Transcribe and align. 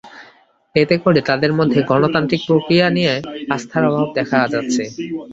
এতে 0.75 0.95
করে 1.03 1.19
তাঁদের 1.29 1.51
মধ্যে 1.59 1.79
গণতান্ত্রিক 1.89 2.41
প্রক্রিয়া 2.47 2.87
নিয়ে 2.97 3.13
আস্থার 3.55 3.83
অভাব 3.89 4.07
দেখা 4.17 4.39
যাচ্ছে। 4.53 4.83